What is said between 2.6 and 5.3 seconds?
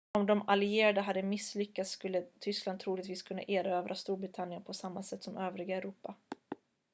troligtvis kunnat erövra storbritannien på samma sätt